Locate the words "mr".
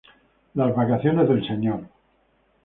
1.35-1.87